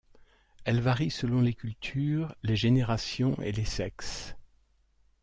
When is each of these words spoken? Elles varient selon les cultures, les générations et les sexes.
Elles 0.63 0.81
varient 0.81 1.11
selon 1.11 1.41
les 1.41 1.53
cultures, 1.53 2.33
les 2.41 2.55
générations 2.55 3.39
et 3.43 3.51
les 3.51 3.65
sexes. 3.65 4.35